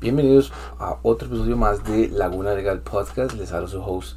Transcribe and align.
Bienvenidos 0.00 0.50
a 0.78 0.96
otro 1.02 1.28
episodio 1.28 1.58
más 1.58 1.84
de 1.84 2.08
Laguna 2.08 2.54
Legal 2.54 2.80
Podcast. 2.80 3.34
Les 3.34 3.52
hablo 3.52 3.68
su 3.68 3.82
host 3.82 4.16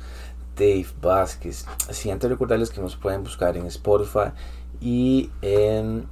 Dave 0.55 0.87
Vázquez. 1.01 1.65
Así 1.89 2.09
antes 2.09 2.29
recordarles 2.29 2.69
que 2.69 2.79
nos 2.79 2.95
pueden 2.95 3.21
buscar 3.21 3.57
en 3.57 3.65
Spotify 3.65 4.31
y 4.79 5.29
en 5.41 6.07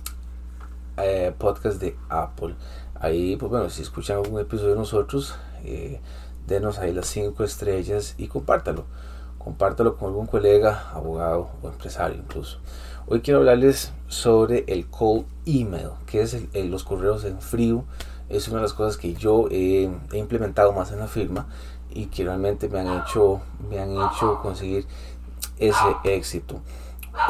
eh, 0.98 1.34
podcast 1.38 1.80
de 1.80 1.96
Apple. 2.10 2.56
Ahí, 3.00 3.38
pues 3.38 3.50
bueno, 3.50 3.70
si 3.70 3.82
escuchan 3.82 4.18
algún 4.18 4.42
episodio 4.42 4.72
de 4.72 4.76
nosotros, 4.76 5.36
eh, 5.64 6.02
denos 6.48 6.78
ahí 6.78 6.92
las 6.92 7.08
5 7.08 7.42
estrellas 7.42 8.16
y 8.18 8.28
compártalo. 8.28 8.84
Compártalo 9.38 9.96
con 9.96 10.10
algún 10.10 10.28
colega, 10.28 10.92
abogado 10.92 11.50
o 11.62 11.70
empresario 11.70 12.18
incluso. 12.18 12.60
Hoy 13.08 13.22
quiero 13.22 13.40
hablarles 13.40 13.94
sobre 14.10 14.66
el 14.68 14.88
cold 14.88 15.26
email, 15.46 15.92
que 16.08 16.24
es 16.24 16.36
los 16.54 16.84
correos 16.84 17.24
en 17.24 17.40
frío 17.40 17.86
es 18.32 18.48
una 18.48 18.58
de 18.58 18.64
las 18.64 18.74
cosas 18.74 18.98
que 18.98 19.14
yo 19.14 19.48
he, 19.52 19.90
implementado 20.14 20.74
más 20.74 20.92
en 20.92 21.00
la 21.00 21.08
firma 21.08 21.48
y 21.94 22.06
que 22.08 22.24
realmente 22.24 22.70
me 22.70 22.80
han 22.80 23.02
hecho, 23.02 23.42
me 23.70 23.80
han 23.80 23.92
hecho 23.92 24.40
conseguir 24.42 24.86
ese 25.58 25.96
éxito. 26.04 26.62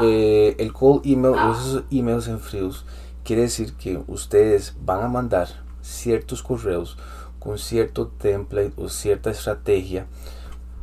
Eh, 0.02 0.56
el 0.60 0.72
cold 0.74 1.02
email 1.06 1.34
o 1.34 1.54
esos 1.54 1.84
emails 1.90 2.28
en 2.28 2.40
fríos 2.40 2.86
quiere 3.24 3.44
decir 3.44 3.74
que 3.74 4.02
ustedes 4.08 4.76
van 4.84 5.04
a 5.04 5.08
mandar 5.08 5.48
ciertos 5.82 6.44
correos 6.44 6.98
con 7.40 7.58
cierto 7.58 8.08
template 8.08 8.74
o 8.78 8.88
cierta 8.88 9.32
estrategia 9.32 10.06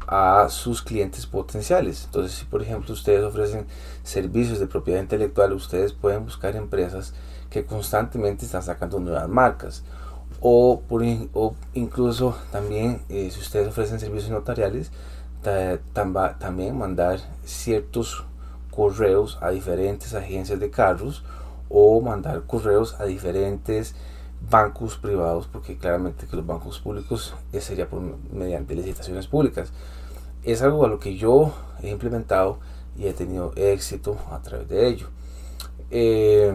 a 0.09 0.49
sus 0.49 0.83
clientes 0.83 1.27
potenciales. 1.27 2.07
Entonces, 2.07 2.33
si 2.33 2.45
por 2.47 2.63
ejemplo 2.63 2.93
ustedes 2.93 3.23
ofrecen 3.23 3.67
servicios 4.03 4.59
de 4.59 4.67
propiedad 4.67 5.01
intelectual, 5.01 5.53
ustedes 5.53 5.93
pueden 5.93 6.25
buscar 6.25 6.57
empresas 6.57 7.15
que 7.51 7.65
constantemente 7.65 8.45
están 8.45 8.63
sacando 8.63 8.99
nuevas 8.99 9.29
marcas 9.29 9.85
o, 10.41 10.81
por, 10.89 11.03
o 11.35 11.55
incluso 11.75 12.37
también 12.53 13.03
eh, 13.09 13.31
si 13.33 13.41
ustedes 13.41 13.69
ofrecen 13.69 13.99
servicios 13.99 14.31
notariales 14.31 14.91
también 16.39 16.77
mandar 16.77 17.21
ciertos 17.45 18.25
correos 18.71 19.39
a 19.41 19.51
diferentes 19.51 20.15
agencias 20.15 20.61
de 20.61 20.71
carros 20.71 21.25
o 21.69 22.01
mandar 22.01 22.43
correos 22.43 22.97
a 23.01 23.05
diferentes 23.05 23.95
bancos 24.51 24.97
privados 24.97 25.47
porque 25.47 25.77
claramente 25.77 26.27
que 26.27 26.37
los 26.37 26.47
bancos 26.47 26.79
públicos 26.79 27.35
eh, 27.53 27.61
sería 27.61 27.89
por, 27.89 28.01
mediante 28.33 28.75
licitaciones 28.75 29.27
públicas. 29.27 29.73
Es 30.45 30.63
algo 30.63 30.85
a 30.85 30.89
lo 30.89 30.99
que 30.99 31.17
yo 31.17 31.53
he 31.83 31.91
implementado 31.91 32.59
y 32.97 33.07
he 33.07 33.13
tenido 33.13 33.53
éxito 33.57 34.17
a 34.31 34.41
través 34.41 34.69
de 34.69 34.89
ello. 34.89 35.09
Eh, 35.91 36.53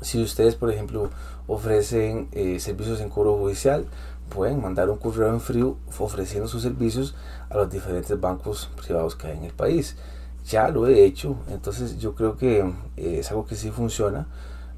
si 0.00 0.22
ustedes 0.22 0.54
por 0.54 0.70
ejemplo 0.70 1.10
ofrecen 1.46 2.28
eh, 2.32 2.58
servicios 2.60 3.00
en 3.00 3.08
cobro 3.08 3.36
judicial, 3.36 3.86
pueden 4.28 4.60
mandar 4.60 4.90
un 4.90 4.98
correo 4.98 5.28
en 5.28 5.40
frío 5.40 5.76
ofreciendo 5.98 6.48
sus 6.48 6.62
servicios 6.62 7.14
a 7.48 7.56
los 7.56 7.70
diferentes 7.70 8.18
bancos 8.20 8.68
privados 8.76 9.14
que 9.14 9.28
hay 9.28 9.38
en 9.38 9.44
el 9.44 9.52
país. 9.52 9.96
Ya 10.44 10.68
lo 10.68 10.86
he 10.86 11.04
hecho, 11.04 11.36
entonces 11.48 11.98
yo 11.98 12.14
creo 12.14 12.36
que 12.36 12.60
eh, 12.96 13.18
es 13.20 13.30
algo 13.30 13.46
que 13.46 13.56
sí 13.56 13.70
funciona. 13.70 14.26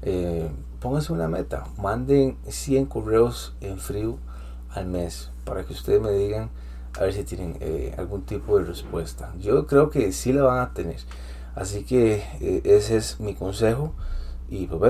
Eh, 0.01 0.49
pónganse 0.79 1.11
una 1.13 1.27
meta, 1.27 1.65
manden 1.77 2.37
100 2.47 2.85
correos 2.85 3.53
en 3.61 3.79
frío 3.79 4.17
al 4.69 4.85
mes 4.85 5.31
para 5.43 5.63
que 5.63 5.73
ustedes 5.73 6.01
me 6.01 6.11
digan 6.11 6.49
a 6.97 7.03
ver 7.03 7.13
si 7.13 7.23
tienen 7.23 7.57
algún 7.97 8.23
tipo 8.23 8.57
de 8.57 8.65
respuesta. 8.65 9.33
Yo 9.39 9.67
creo 9.67 9.89
que 9.89 10.11
sí 10.11 10.33
la 10.33 10.43
van 10.43 10.59
a 10.59 10.73
tener. 10.73 10.97
Así 11.55 11.83
que 11.83 12.23
ese 12.63 12.97
es 12.97 13.19
mi 13.19 13.35
consejo 13.35 13.93
y 14.49 14.65
pues 14.65 14.81